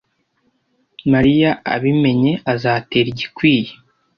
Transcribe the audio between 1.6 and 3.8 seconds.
abimenye azatera igikwiye.